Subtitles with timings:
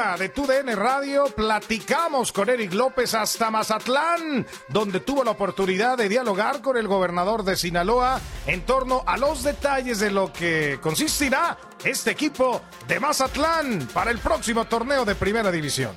[0.00, 5.98] Locura de tu DN Radio, platicamos con Eric López hasta Mazatlán, donde tuvo la oportunidad
[5.98, 10.78] de dialogar con el gobernador de Sinaloa en torno a los detalles de lo que
[10.80, 15.92] consistirá este equipo de Mazatlán para el próximo torneo de Primera División.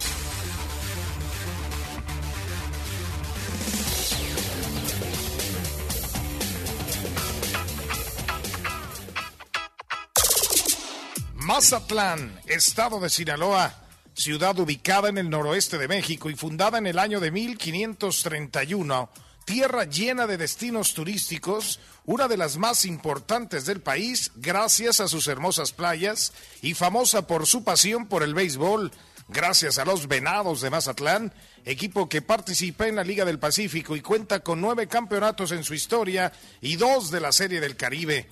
[11.35, 13.82] Mazatlán, estado de Sinaloa,
[14.13, 19.09] ciudad ubicada en el noroeste de México y fundada en el año de 1531,
[19.45, 25.27] tierra llena de destinos turísticos, una de las más importantes del país gracias a sus
[25.27, 28.91] hermosas playas y famosa por su pasión por el béisbol,
[29.29, 31.33] gracias a los Venados de Mazatlán,
[31.65, 35.73] equipo que participa en la Liga del Pacífico y cuenta con nueve campeonatos en su
[35.73, 36.31] historia
[36.61, 38.29] y dos de la Serie del Caribe.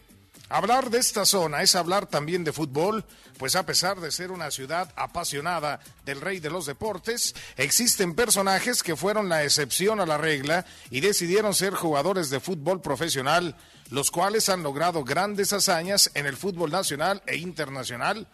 [0.52, 3.06] Hablar de esta zona es hablar también de fútbol,
[3.38, 8.84] pues a pesar de ser una ciudad apasionada del rey de los deportes, existen personajes
[8.84, 13.56] que fueron la excepción a la regla y decidieron ser jugadores de fútbol profesional,
[13.92, 18.28] los cuales han logrado grandes hazañas en el fútbol nacional e internacional.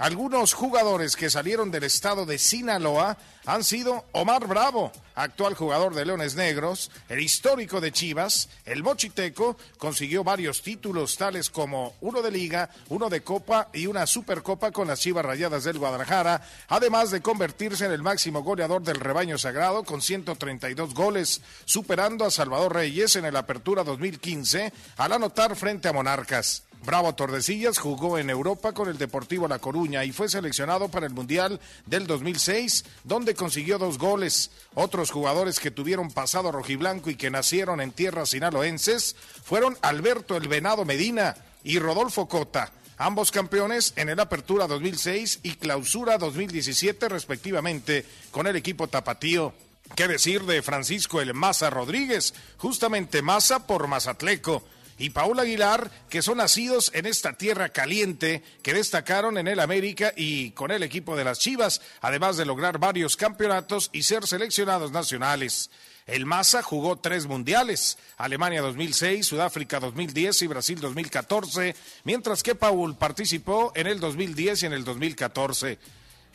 [0.00, 6.06] Algunos jugadores que salieron del estado de Sinaloa han sido Omar Bravo, actual jugador de
[6.06, 12.30] Leones Negros, el histórico de Chivas, el Mochiteco, consiguió varios títulos tales como uno de
[12.30, 17.20] liga, uno de copa y una supercopa con las Chivas Rayadas del Guadalajara, además de
[17.20, 23.16] convertirse en el máximo goleador del rebaño sagrado con 132 goles, superando a Salvador Reyes
[23.16, 26.62] en el Apertura 2015 al anotar frente a Monarcas.
[26.84, 31.12] Bravo Tordesillas jugó en Europa con el Deportivo La Coruña y fue seleccionado para el
[31.12, 34.50] Mundial del 2006, donde consiguió dos goles.
[34.74, 39.14] Otros jugadores que tuvieron pasado rojiblanco y que nacieron en tierras sinaloenses
[39.44, 45.56] fueron Alberto El Venado Medina y Rodolfo Cota, ambos campeones en el Apertura 2006 y
[45.56, 49.52] Clausura 2017 respectivamente con el equipo tapatío.
[49.96, 52.32] ¿Qué decir de Francisco El Maza Rodríguez?
[52.56, 54.62] Justamente Maza por Mazatleco
[55.00, 60.12] y Paul Aguilar, que son nacidos en esta tierra caliente, que destacaron en el América
[60.14, 64.92] y con el equipo de las Chivas, además de lograr varios campeonatos y ser seleccionados
[64.92, 65.70] nacionales.
[66.06, 71.74] El Maza jugó tres mundiales, Alemania 2006, Sudáfrica 2010 y Brasil 2014,
[72.04, 75.78] mientras que Paul participó en el 2010 y en el 2014.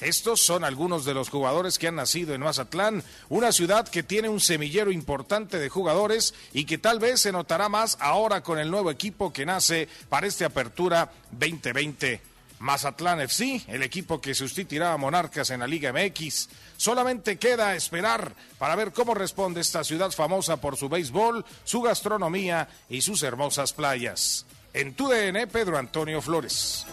[0.02, 4.28] Estos son algunos de los jugadores que han nacido en Mazatlán, una ciudad que tiene
[4.28, 8.70] un semillero importante de jugadores y que tal vez se notará más ahora con el
[8.70, 12.22] nuevo equipo que nace para esta apertura 2020.
[12.60, 16.50] Mazatlán FC, el equipo que sustituirá a Monarcas en la Liga MX.
[16.78, 22.68] Solamente queda esperar para ver cómo responde esta ciudad famosa por su béisbol, su gastronomía
[22.90, 24.46] y sus hermosas playas.
[24.74, 26.86] En tu DN, Pedro Antonio Flores.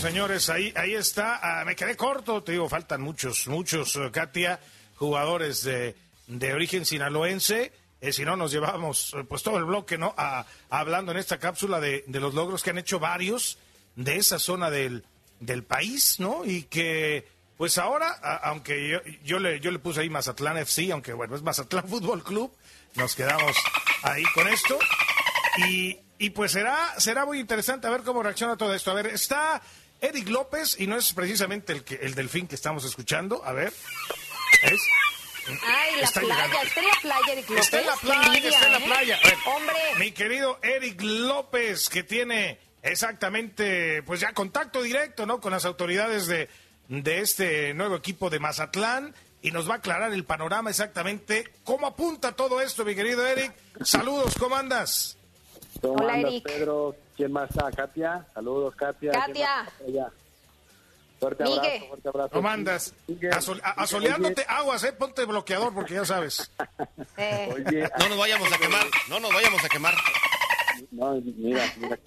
[0.00, 1.40] Señores, ahí, ahí está.
[1.42, 4.60] Ah, me quedé corto, te digo, faltan muchos, muchos, eh, Katia,
[4.94, 5.96] jugadores de,
[6.26, 7.72] de origen sinaloense.
[8.02, 10.14] Eh, si no, nos llevamos eh, pues todo el bloque, ¿no?
[10.68, 13.58] hablando en esta cápsula de, de, los logros que han hecho varios
[13.94, 15.02] de esa zona del,
[15.40, 16.44] del país, ¿no?
[16.44, 17.26] Y que,
[17.56, 18.10] pues ahora,
[18.42, 22.22] aunque yo, yo, le, yo le puse ahí Mazatlán FC, aunque bueno, es Mazatlán Fútbol
[22.22, 22.52] Club,
[22.96, 23.56] nos quedamos
[24.02, 24.78] ahí con esto.
[25.68, 28.90] Y, y pues será, será muy interesante a ver cómo reacciona todo esto.
[28.90, 29.62] A ver, está
[30.00, 33.44] Eric López y no es precisamente el, que, el delfín que estamos escuchando.
[33.44, 33.72] A ver.
[34.62, 34.80] ¿Es?
[35.48, 37.64] Ay, la playa, está en la playa, Eric López.
[37.64, 38.84] Está en la playa, está en la ¿eh?
[38.84, 39.20] playa.
[39.46, 39.76] Hombre.
[39.98, 45.40] Mi querido Eric López, que tiene exactamente, pues ya contacto directo, ¿no?
[45.40, 46.48] Con las autoridades de,
[46.88, 51.86] de este nuevo equipo de Mazatlán y nos va a aclarar el panorama exactamente cómo
[51.86, 53.52] apunta todo esto, mi querido Eric.
[53.82, 55.16] Saludos, ¿cómo andas?
[55.80, 56.44] ¿Cómo Hola, andas, Eric.
[56.44, 56.96] Pedro?
[57.16, 57.70] ¿Quién más está?
[57.72, 58.26] ¿Katia?
[58.34, 59.10] Saludos, Katia.
[59.12, 59.56] ¿Quién Katia.
[59.56, 60.12] más está allá?
[61.18, 61.56] Fuerte Migue.
[61.58, 62.30] abrazo, fuerte abrazo.
[62.32, 62.94] ¿Cómo andas?
[63.08, 63.30] Migue.
[63.30, 64.92] Asol- a- asoleándote aguas, ¿eh?
[64.92, 66.50] Ponte bloqueador porque ya sabes.
[67.16, 69.94] Eh, Oye, oye, No nos vayamos a quemar, no nos vayamos a quemar.
[70.90, 71.98] no, mira, mira.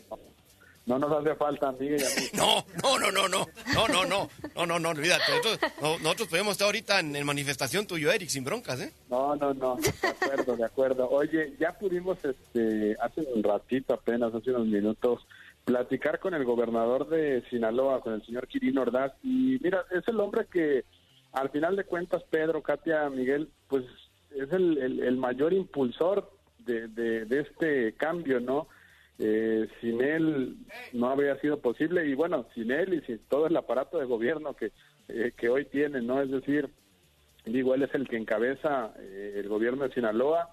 [0.90, 2.36] No nos hace falta, Miguel y.
[2.36, 3.46] No, no, no, no, no,
[3.76, 5.24] no, no, no, no, no, no, olvídate.
[5.38, 8.92] Nosotros, no- nosotros podemos estar ahorita en, en manifestación tuyo, Eric, sin broncas, ¿eh?
[9.10, 11.10] No, no, no, de acuerdo, de acuerdo.
[11.10, 15.28] Oye, ya pudimos, este, hace un ratito apenas, hace unos minutos,
[15.64, 20.20] platicar con el gobernador de Sinaloa, con el señor Quirino Ordaz, y mira, es el
[20.20, 20.86] hombre que,
[21.34, 23.86] al final de cuentas, Pedro, Katia, Miguel, pues
[24.32, 26.32] es el, el- el mayor impulsor
[26.66, 28.68] de, de, de este cambio, ¿no?
[29.20, 30.56] Eh, sin él
[30.94, 34.56] no habría sido posible, y bueno, sin él y sin todo el aparato de gobierno
[34.56, 34.72] que,
[35.10, 36.22] eh, que hoy tiene, ¿no?
[36.22, 36.70] Es decir,
[37.46, 40.50] Digo, él es el que encabeza eh, el gobierno de Sinaloa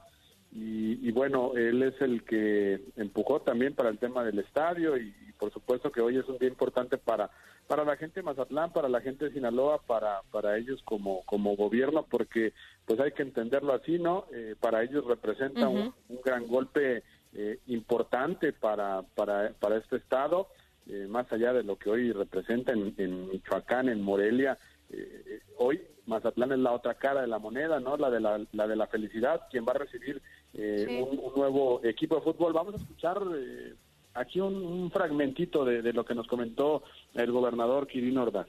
[0.52, 5.14] y, y bueno, él es el que empujó también para el tema del estadio y,
[5.28, 7.30] y por supuesto que hoy es un día importante para
[7.66, 11.56] para la gente de Mazatlán, para la gente de Sinaloa, para para ellos como como
[11.56, 12.52] gobierno, porque
[12.86, 14.26] pues hay que entenderlo así, ¿no?
[14.32, 17.02] Eh, para ellos representa un, un gran golpe
[17.36, 20.48] eh, importante para para para este estado,
[20.88, 24.58] eh, más allá de lo que hoy representa en, en Michoacán, en Morelia.
[24.90, 27.96] eh, hoy Mazatlán es la otra cara de la moneda, ¿no?
[27.96, 30.22] La de la, la de la felicidad, quien va a recibir
[30.54, 31.00] eh, Sí.
[31.02, 32.52] un, un nuevo equipo de fútbol.
[32.52, 33.74] Vamos a escuchar eh,
[34.14, 36.84] aquí un, un fragmentito de, de lo que nos comentó
[37.14, 38.46] el gobernador Quirino Ordaz.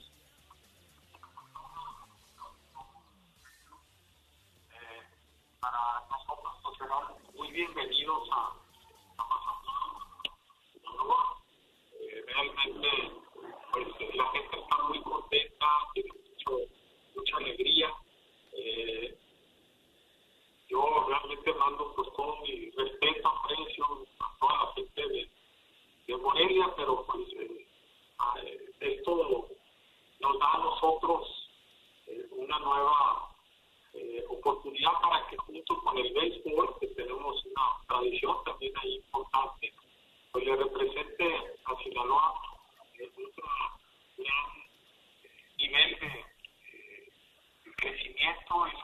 [12.67, 13.06] Ooh.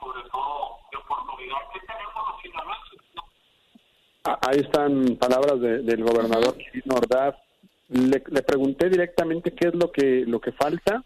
[0.04, 3.00] Sobre todo de oportunidad que tenemos los sinaloenses.
[3.16, 3.24] ¿no?
[4.26, 7.36] Ah, Ahí están palabras de- del gobernador Quirino Ordaz.
[7.90, 11.04] Le, le pregunté directamente qué es lo que lo que falta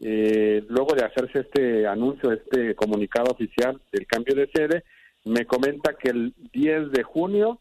[0.00, 4.84] eh, luego de hacerse este anuncio, este comunicado oficial del cambio de sede.
[5.24, 7.58] Me comenta que el 10 de junio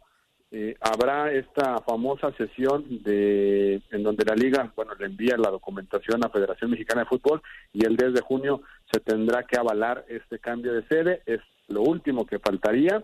[0.51, 6.23] eh, habrá esta famosa sesión de en donde la liga, bueno, le envía la documentación
[6.25, 7.41] a Federación Mexicana de Fútbol
[7.73, 8.61] y el 10 de junio
[8.91, 11.21] se tendrá que avalar este cambio de sede.
[11.25, 13.03] Es lo último que faltaría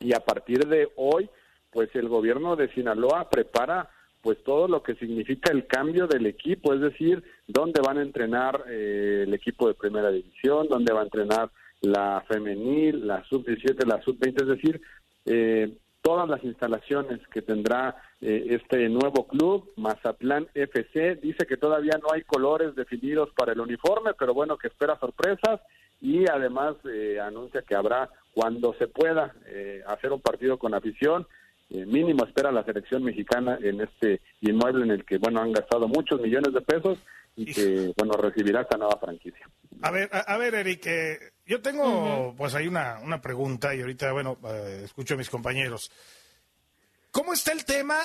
[0.00, 1.28] y a partir de hoy,
[1.70, 6.74] pues el gobierno de Sinaloa prepara pues todo lo que significa el cambio del equipo,
[6.74, 11.04] es decir, dónde van a entrenar eh, el equipo de primera división, dónde va a
[11.04, 14.80] entrenar la femenil, la sub-17, la sub-20, es decir,
[15.26, 21.98] eh, todas las instalaciones que tendrá eh, este nuevo club, Mazatlán FC, dice que todavía
[22.00, 25.60] no hay colores definidos para el uniforme, pero bueno, que espera sorpresas
[26.00, 31.26] y además eh, anuncia que habrá cuando se pueda eh, hacer un partido con afición.
[31.70, 35.88] eh, mínimo espera la selección mexicana en este inmueble en el que bueno han gastado
[35.88, 36.98] muchos millones de pesos
[37.34, 39.44] y que, bueno, recibirá esta nueva franquicia.
[39.82, 43.80] A ver, a, a ver, Eric, eh, yo tengo pues ahí una, una pregunta y
[43.80, 45.90] ahorita, bueno, eh, escucho a mis compañeros.
[47.10, 47.96] ¿Cómo está el tema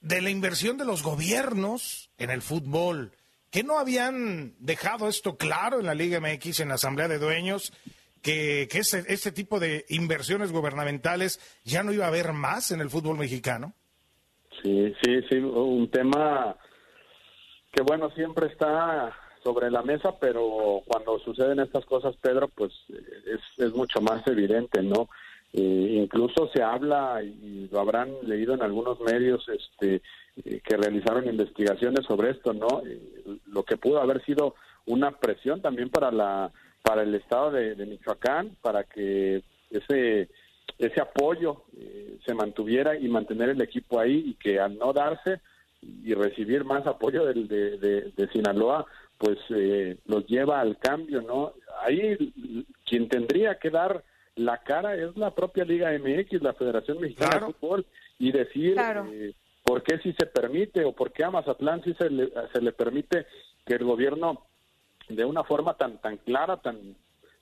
[0.00, 3.12] de la inversión de los gobiernos en el fútbol?
[3.50, 7.72] ¿Que no habían dejado esto claro en la Liga MX, en la Asamblea de Dueños,
[8.22, 12.80] que, que este, este tipo de inversiones gubernamentales ya no iba a haber más en
[12.80, 13.74] el fútbol mexicano?
[14.62, 16.56] Sí, sí, sí, un tema
[17.72, 23.40] que bueno, siempre está sobre la mesa, pero cuando suceden estas cosas, Pedro, pues es,
[23.58, 25.08] es mucho más evidente, ¿no?
[25.52, 30.02] Eh, incluso se habla, y lo habrán leído en algunos medios este,
[30.44, 32.82] eh, que realizaron investigaciones sobre esto, ¿no?
[32.86, 33.00] Eh,
[33.46, 34.54] lo que pudo haber sido
[34.86, 36.50] una presión también para la
[36.82, 40.28] para el estado de, Michoacán, para que ese
[40.78, 45.40] ese apoyo eh, se mantuviera y mantener el equipo ahí y que al no darse
[45.82, 48.86] y recibir más apoyo del, de, de, de Sinaloa,
[49.20, 51.52] pues eh, los lleva al cambio, ¿no?
[51.82, 52.32] Ahí
[52.86, 54.02] quien tendría que dar
[54.34, 57.46] la cara es la propia Liga MX, la Federación Mexicana Claro.
[57.48, 57.86] de Fútbol,
[58.18, 59.06] y decir Claro.
[59.12, 62.62] eh, por qué sí se permite o por qué a Mazatlán sí se le, se
[62.62, 63.26] le permite
[63.66, 64.46] que el gobierno
[65.10, 66.96] de una forma tan tan clara, tan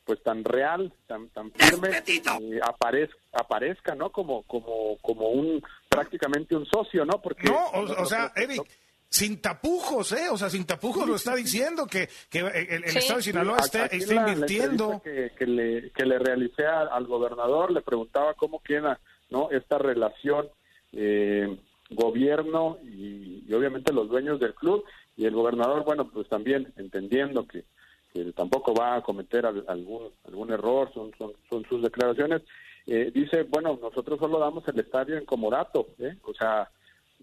[0.05, 4.11] pues tan real, tan tan firme, eh, aparezca, aparezca, ¿no?
[4.11, 7.21] Como como como un prácticamente un socio, ¿no?
[7.23, 8.63] Porque No, o, o sea, Eric,
[9.11, 10.29] sin tapujos, ¿eh?
[10.31, 12.99] O sea, sin tapujos lo está diciendo que, que el, el Sí.
[12.99, 14.93] Estado de Sinaloa está, la- la invirtiendo.
[14.95, 19.01] entrevista que, que le, que le realicé al gobernador, le preguntaba cómo queda
[19.31, 20.49] no esta relación
[20.93, 21.59] eh,
[21.91, 24.85] gobierno y, y obviamente los dueños del club
[25.17, 27.65] y el gobernador, bueno, pues también entendiendo que,
[28.13, 32.43] que tampoco va a cometer al- algún algún error, son, son, son sus declaraciones,
[32.87, 36.17] eh, dice, bueno, nosotros solo damos el estadio en Comorato, ¿eh?
[36.25, 36.71] o sea,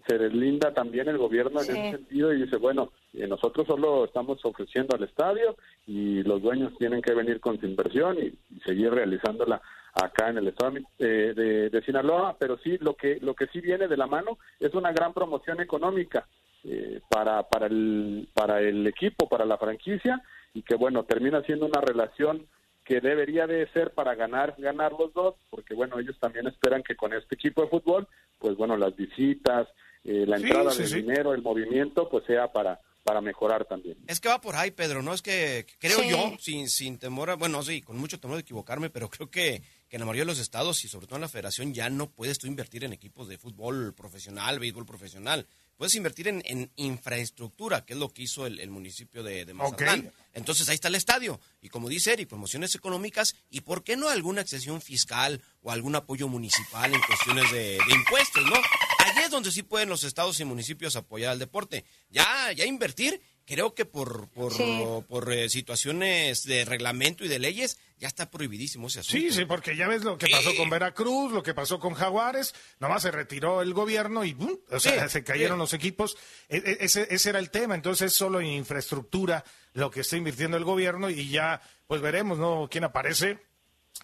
[0.06, 1.70] se deslinda también el gobierno Sí.
[1.72, 6.42] en ese sentido y dice, bueno, eh, nosotros solo estamos ofreciendo al estadio y los
[6.42, 9.60] dueños tienen que venir con su inversión y, y seguir realizándola
[9.94, 13.60] acá en el estado eh, de, de Sinaloa, pero sí lo que lo que sí
[13.62, 16.26] viene de la mano es una gran promoción económica
[16.64, 20.22] eh, para para el para el equipo, para la franquicia
[20.52, 22.46] y que bueno termina siendo una relación
[22.84, 26.94] que debería de ser para ganar ganar los dos, porque bueno ellos también esperan que
[26.94, 28.06] con este equipo de fútbol,
[28.38, 29.66] pues bueno las visitas,
[30.06, 30.96] eh, la Sí, entrada sí, de sí.
[31.02, 33.96] dinero, el movimiento, pues sea para para mejorar también.
[34.08, 35.14] Es que va por ahí, Pedro, ¿no?
[35.14, 36.08] Es que creo Sí.
[36.10, 39.62] yo, sin, sin temor, a, bueno, sí, con mucho temor de equivocarme, pero creo que,
[39.88, 42.10] que en la mayoría de los estados y sobre todo en la federación ya no
[42.10, 45.46] puedes tú invertir en equipos de fútbol profesional, béisbol profesional.
[45.76, 49.54] Puedes invertir en, en infraestructura, que es lo que hizo el, el municipio de, de
[49.54, 50.10] Mazatlán.
[50.32, 51.40] Entonces ahí está el estadio.
[51.60, 55.94] Y como dice Eric, promociones económicas y por qué no alguna accesión fiscal o algún
[55.94, 58.56] apoyo municipal en cuestiones de, de impuestos, ¿no?
[59.04, 61.84] Allí es donde sí pueden los estados y municipios apoyar al deporte.
[62.08, 64.82] Ya, ya invertir, creo que por, por, Sí.
[65.08, 69.18] por eh, situaciones de reglamento y de leyes, ya está prohibidísimo ese asunto.
[69.18, 72.54] Sí, sí, porque ya ves lo que pasó con Veracruz, lo que pasó con Jaguares,
[72.80, 74.56] nomás se retiró el gobierno y ¡bum!
[74.70, 76.16] o sea, se cayeron los equipos.
[76.48, 80.16] E- e- ese, ese era el tema, entonces es solo en infraestructura lo que está
[80.16, 82.68] invirtiendo el gobierno y ya pues veremos, ¿no?
[82.70, 83.38] ¿Quién aparece?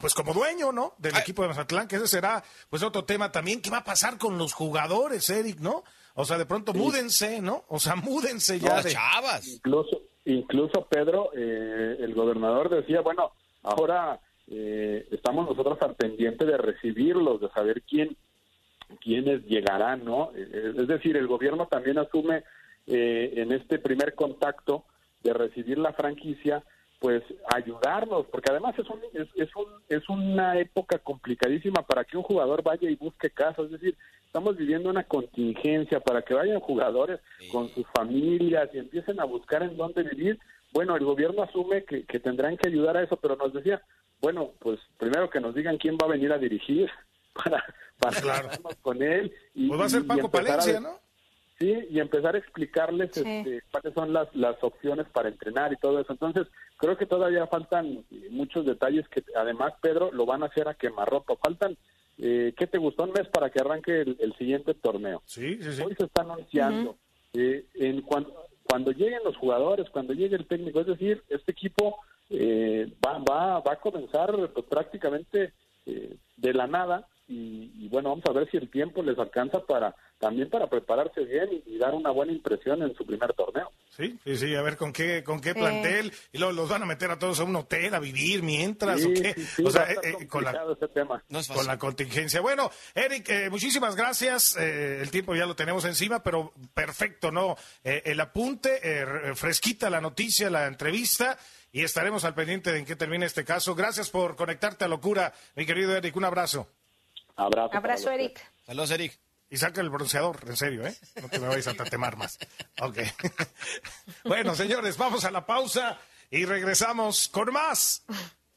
[0.00, 0.94] Pues como dueño, ¿no?
[0.98, 1.20] Del Ay.
[1.20, 3.60] equipo de Mazatlán, que ese será pues otro tema también.
[3.60, 5.84] ¿Qué va a pasar con los jugadores, Eric, no?
[6.14, 7.64] O sea, de pronto múdense, ¿no?
[7.68, 8.90] O sea, múdense ya Las de...
[8.90, 9.46] chavas.
[9.48, 16.56] Incluso, incluso Pedro, eh, el gobernador decía, bueno, ahora eh, estamos nosotros al pendiente de
[16.58, 18.16] recibirlos, de saber quién
[19.00, 20.32] quiénes llegarán, ¿no?
[20.34, 22.44] Eh, Es decir, el gobierno también asume
[22.86, 24.84] eh, en este primer contacto
[25.22, 26.62] de recibir la franquicia,
[27.02, 32.16] pues ayudarnos, porque además es, un, es, es, un, es una época complicadísima para que
[32.16, 36.60] un jugador vaya y busque casa, es decir, estamos viviendo una contingencia para que vayan
[36.60, 37.18] jugadores
[37.50, 40.38] con sus familias y empiecen a buscar en dónde vivir.
[40.72, 43.82] Bueno, el gobierno asume que, que tendrán que ayudar a eso, pero nos decía,
[44.20, 46.88] bueno, pues primero que nos digan quién va a venir a dirigir
[47.34, 47.64] para,
[47.98, 48.44] para Claro.
[48.44, 49.34] hablarnos con él.
[49.56, 51.00] Y, Pues va a ser Paco a- Palencia, ¿no?
[51.62, 53.20] Sí, y empezar a explicarles Sí.
[53.24, 56.12] este, cuáles son las, las opciones para entrenar y todo eso.
[56.12, 60.68] Entonces, creo que todavía faltan eh, muchos detalles que además, Pedro, lo van a hacer
[60.68, 61.36] a quemarropa.
[61.36, 61.76] Faltan,
[62.18, 63.04] eh, ¿qué te gustó?
[63.04, 65.22] Un mes para que arranque el, el siguiente torneo.
[65.24, 65.82] Sí, sí, sí.
[65.82, 66.96] Hoy se está anunciando.
[67.34, 68.26] eh, en cuan-
[68.64, 71.98] cuando lleguen los jugadores, cuando llegue el técnico, es decir, este equipo
[72.30, 75.52] eh, va, va, va a comenzar pues, prácticamente
[75.86, 79.60] eh, de la nada y, y bueno, vamos a ver si el tiempo les alcanza
[79.66, 83.70] para también para prepararse bien y, y dar una buena impresión en su primer torneo.
[83.90, 85.54] Sí, sí, sí, a ver con qué, con qué Eh.
[85.54, 86.12] plantel.
[86.32, 89.08] Y luego los van a meter a todos a un hotel a vivir mientras Sí,
[89.08, 89.34] o qué.
[89.34, 91.22] sí, sí, o sea, eh, eh, con la, complicado ese tema.
[91.54, 92.40] con la contingencia.
[92.40, 94.56] Bueno, Eric, eh, muchísimas gracias.
[94.56, 97.56] Eh, el tiempo ya lo tenemos encima, pero perfecto, ¿no?
[97.82, 101.36] Eh, el apunte, eh, re- fresquita la noticia, la entrevista.
[101.72, 103.74] Y estaremos al pendiente de en qué termine este caso.
[103.74, 106.14] Gracias por conectarte a Locura, mi querido Eric.
[106.16, 106.68] Un abrazo.
[107.36, 107.76] Abrazo.
[107.76, 108.40] Abrazo, Eric.
[108.66, 109.18] Saludos, Eric.
[109.50, 110.96] Y saca el bronceador, en serio, ¿eh?
[111.20, 112.38] No te me vayas a tatemar más.
[112.80, 112.98] Ok.
[114.24, 115.98] bueno, señores, vamos a la pausa
[116.30, 118.02] y regresamos con más.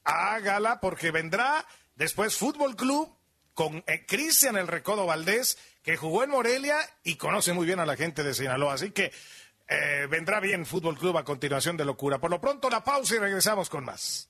[0.06, 1.66] Hágala porque vendrá
[1.96, 3.14] después Fútbol Club
[3.54, 7.86] con eh, Cristian El Recodo Valdés, que jugó en Morelia y conoce muy bien a
[7.86, 8.76] la gente de Sinaloa.
[8.76, 9.12] Así que
[9.68, 12.20] eh, vendrá bien Fútbol Club a continuación de Locura.
[12.20, 14.30] Por lo pronto, la pausa y regresamos con más.